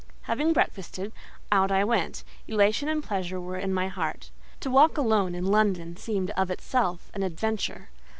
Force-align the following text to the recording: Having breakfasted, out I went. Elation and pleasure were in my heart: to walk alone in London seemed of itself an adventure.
Having 0.23 0.53
breakfasted, 0.53 1.11
out 1.51 1.71
I 1.71 1.83
went. 1.83 2.23
Elation 2.47 2.89
and 2.89 3.03
pleasure 3.03 3.39
were 3.39 3.59
in 3.59 3.71
my 3.71 3.87
heart: 3.87 4.31
to 4.61 4.71
walk 4.71 4.97
alone 4.97 5.35
in 5.35 5.45
London 5.45 5.95
seemed 5.95 6.31
of 6.31 6.49
itself 6.49 7.11
an 7.13 7.21
adventure. 7.21 7.89